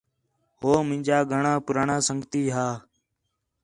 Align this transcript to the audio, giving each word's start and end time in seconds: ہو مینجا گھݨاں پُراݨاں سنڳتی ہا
ہو 0.59 0.71
مینجا 0.87 1.17
گھݨاں 1.31 1.57
پُراݨاں 1.65 2.01
سنڳتی 2.07 2.43
ہا 2.53 2.67